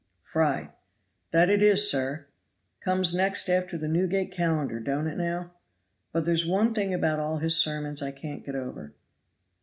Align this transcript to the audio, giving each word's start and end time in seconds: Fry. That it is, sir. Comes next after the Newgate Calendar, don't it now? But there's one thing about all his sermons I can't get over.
Fry. 0.23 0.71
That 1.29 1.51
it 1.51 1.61
is, 1.61 1.87
sir. 1.87 2.25
Comes 2.79 3.13
next 3.13 3.47
after 3.49 3.77
the 3.77 3.87
Newgate 3.87 4.31
Calendar, 4.31 4.79
don't 4.79 5.05
it 5.05 5.15
now? 5.15 5.51
But 6.11 6.25
there's 6.25 6.43
one 6.43 6.73
thing 6.73 6.91
about 6.91 7.19
all 7.19 7.37
his 7.37 7.55
sermons 7.55 8.01
I 8.01 8.09
can't 8.09 8.43
get 8.43 8.55
over. 8.55 8.93